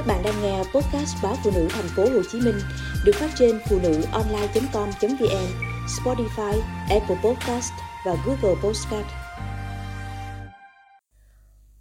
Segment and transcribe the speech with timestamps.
[0.00, 2.54] Các bạn đang nghe podcast báo phụ nữ thành phố Hồ Chí Minh
[3.04, 5.46] được phát trên phụ nữ online.com.vn,
[5.86, 7.72] Spotify, Apple Podcast
[8.06, 9.06] và Google Podcast.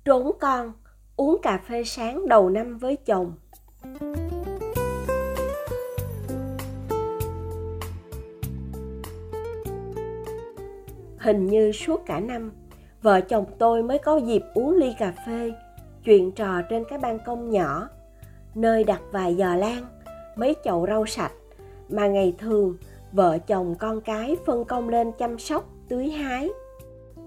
[0.06, 0.74] Trốn con,
[1.16, 3.34] uống cà phê sáng đầu năm với chồng.
[11.18, 12.52] Hình như suốt cả năm,
[13.02, 15.52] vợ chồng tôi mới có dịp uống ly cà phê,
[16.04, 17.90] chuyện trò trên cái ban công nhỏ
[18.60, 19.86] nơi đặt vài giò lan,
[20.36, 21.32] mấy chậu rau sạch
[21.90, 22.78] mà ngày thường
[23.12, 26.50] vợ chồng con cái phân công lên chăm sóc, tưới hái.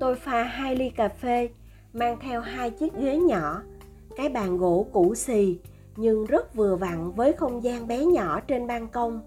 [0.00, 1.48] Tôi pha hai ly cà phê,
[1.92, 3.62] mang theo hai chiếc ghế nhỏ,
[4.16, 5.58] cái bàn gỗ cũ xì
[5.96, 9.20] nhưng rất vừa vặn với không gian bé nhỏ trên ban công.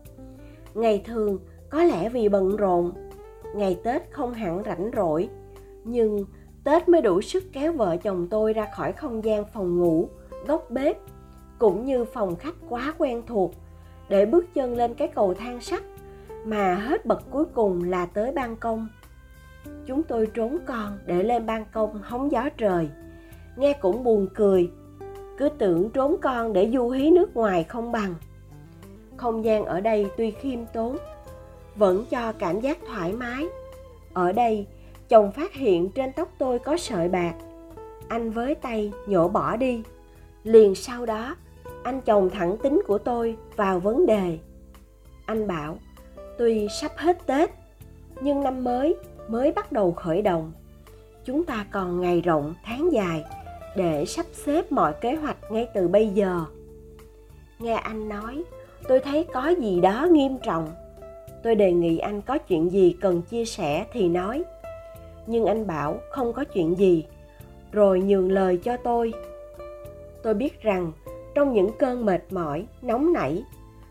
[0.74, 2.92] Ngày thường có lẽ vì bận rộn,
[3.56, 5.30] ngày Tết không hẳn rảnh rỗi,
[5.84, 6.26] nhưng
[6.64, 10.10] Tết mới đủ sức kéo vợ chồng tôi ra khỏi không gian phòng ngủ,
[10.48, 10.98] góc bếp
[11.60, 13.52] cũng như phòng khách quá quen thuộc,
[14.10, 15.84] để bước chân lên cái cầu thang sắt,
[16.46, 18.88] mà hết bậc cuối cùng là tới ban công.
[19.86, 22.90] Chúng tôi trốn con để lên ban công hóng gió trời.
[23.58, 24.72] Nghe cũng buồn cười.
[25.38, 28.16] Cứ tưởng trốn con để du hí nước ngoài không bằng.
[29.18, 30.98] Không gian ở đây tuy khiêm tốn,
[31.76, 33.46] vẫn cho cảm giác thoải mái.
[34.14, 34.68] Ở đây,
[35.10, 37.34] chồng phát hiện trên tóc tôi có sợi bạc.
[38.08, 39.84] Anh với tay nhổ bỏ đi.
[40.44, 41.36] Liền sau đó
[41.84, 44.38] anh chồng thẳng tính của tôi vào vấn đề.
[45.26, 45.78] Anh bảo,
[46.38, 47.50] tuy sắp hết tết,
[48.22, 48.96] nhưng năm mới
[49.28, 50.52] mới bắt đầu khởi động.
[51.26, 53.24] Chúng ta còn ngày rộng tháng dài
[53.76, 56.42] để sắp xếp mọi kế hoạch ngay từ bây giờ.
[57.60, 58.44] Nghe anh nói,
[58.88, 60.72] tôi thấy có gì đó nghiêm trọng.
[61.44, 64.44] Tôi đề nghị anh có chuyện gì cần chia sẻ thì nói.
[65.28, 67.06] Nhưng anh bảo không có chuyện gì,
[67.72, 69.14] rồi nhường lời cho tôi.
[70.24, 70.92] Tôi biết rằng
[71.36, 73.44] trong những cơn mệt mỏi, nóng nảy.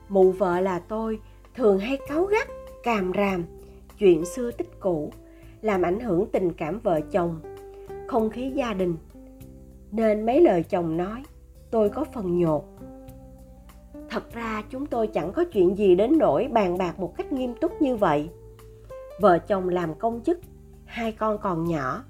[0.09, 1.21] Mụ vợ là tôi
[1.55, 2.49] thường hay cáu gắt,
[2.83, 3.45] càm ràm,
[3.99, 5.13] chuyện xưa tích cũ,
[5.63, 7.41] làm ảnh hưởng tình cảm vợ chồng,
[8.07, 8.97] không khí gia đình.
[9.93, 11.23] Nên mấy lời chồng nói,
[11.71, 12.65] tôi có phần nhột.
[14.11, 17.55] Thật ra chúng tôi chẳng có chuyện gì đến nỗi bàn bạc một cách nghiêm
[17.61, 18.29] túc như vậy.
[19.21, 20.39] Vợ chồng làm công chức,
[20.85, 22.05] hai con còn nhỏ.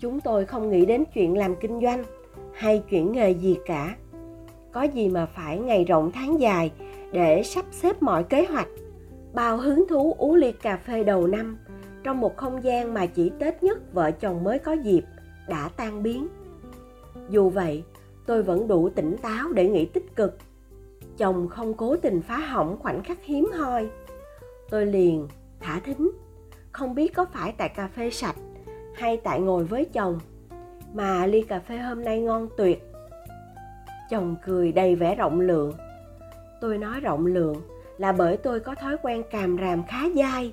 [0.00, 2.04] Chúng tôi không nghĩ đến chuyện làm kinh doanh
[2.52, 3.96] hay chuyển nghề gì cả
[4.76, 6.72] có gì mà phải ngày rộng tháng dài
[7.12, 8.68] để sắp xếp mọi kế hoạch,
[9.34, 11.58] bao hứng thú uống ly cà phê đầu năm
[12.04, 15.04] trong một không gian mà chỉ tết nhất vợ chồng mới có dịp
[15.48, 16.28] đã tan biến.
[17.30, 17.84] Dù vậy,
[18.26, 20.38] tôi vẫn đủ tỉnh táo để nghĩ tích cực.
[21.18, 23.88] Chồng không cố tình phá hỏng khoảnh khắc hiếm hoi.
[24.70, 25.28] Tôi liền
[25.60, 26.10] thả thính,
[26.72, 28.36] không biết có phải tại cà phê sạch
[28.94, 30.20] hay tại ngồi với chồng,
[30.94, 32.82] mà ly cà phê hôm nay ngon tuyệt
[34.10, 35.72] chồng cười đầy vẻ rộng lượng.
[36.60, 37.62] Tôi nói rộng lượng
[37.98, 40.52] là bởi tôi có thói quen càm ràm khá dai.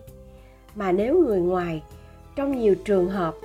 [0.75, 1.83] Mà nếu người ngoài,
[2.35, 3.35] trong nhiều trường hợp,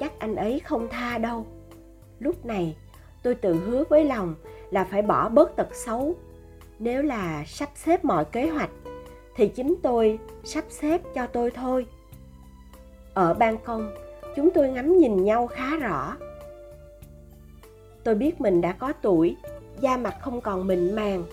[0.00, 1.46] chắc anh ấy không tha đâu.
[2.18, 2.76] Lúc này,
[3.22, 4.34] tôi tự hứa với lòng
[4.70, 6.14] là phải bỏ bớt tật xấu.
[6.78, 8.70] Nếu là sắp xếp mọi kế hoạch,
[9.36, 11.86] thì chính tôi sắp xếp cho tôi thôi.
[13.14, 13.94] Ở ban công,
[14.36, 16.16] chúng tôi ngắm nhìn nhau khá rõ.
[18.04, 19.36] Tôi biết mình đã có tuổi
[19.80, 21.24] da mặt không còn mịn màng,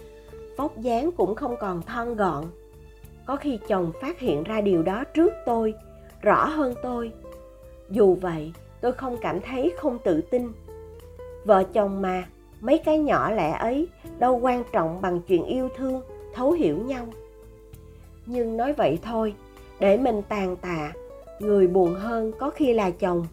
[0.58, 2.46] vóc dáng cũng không còn thon gọn.
[3.26, 5.74] Có khi chồng phát hiện ra điều đó trước tôi,
[6.22, 7.12] rõ hơn tôi.
[7.90, 10.52] Dù vậy, tôi không cảm thấy không tự tin.
[11.46, 12.28] Vợ chồng mà,
[12.62, 13.88] mấy cái nhỏ lẻ ấy
[14.20, 16.02] đâu quan trọng bằng chuyện yêu thương,
[16.34, 17.06] thấu hiểu nhau.
[18.26, 19.34] Nhưng nói vậy thôi,
[19.80, 20.94] để mình tàn tạ,
[21.40, 23.28] người buồn hơn có khi là chồng.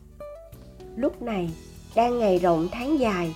[0.97, 1.51] Lúc này,
[1.97, 3.35] đang ngày rộng tháng dài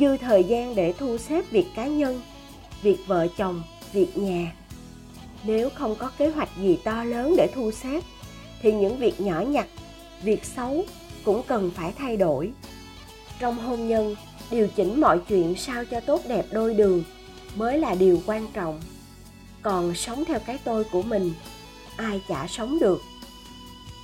[0.00, 2.20] dư thời gian để thu xếp việc cá nhân,
[2.82, 4.52] việc vợ chồng, việc nhà.
[5.44, 8.00] Nếu không có kế hoạch gì to lớn để thu xếp,
[8.62, 9.66] thì những việc nhỏ nhặt,
[10.22, 10.84] việc xấu
[11.24, 12.50] cũng cần phải thay đổi.
[13.40, 14.16] Trong hôn nhân,
[14.50, 17.04] điều chỉnh mọi chuyện sao cho tốt đẹp đôi đường
[17.56, 18.80] mới là điều quan trọng.
[19.62, 21.32] Còn sống theo cái tôi của mình,
[21.96, 23.00] ai chả sống được.